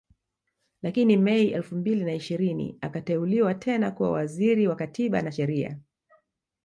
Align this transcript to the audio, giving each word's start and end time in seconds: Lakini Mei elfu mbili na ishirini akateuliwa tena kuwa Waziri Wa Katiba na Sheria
Lakini 0.81 1.17
Mei 1.17 1.47
elfu 1.51 1.75
mbili 1.75 2.03
na 2.05 2.13
ishirini 2.13 2.77
akateuliwa 2.81 3.53
tena 3.53 3.91
kuwa 3.91 4.11
Waziri 4.11 4.67
Wa 4.67 4.75
Katiba 4.75 5.21
na 5.21 5.31
Sheria 5.31 5.79